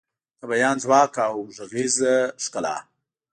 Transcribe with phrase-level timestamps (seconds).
[0.39, 1.95] د بیان ځواک او غږیز
[2.43, 2.75] ښکلا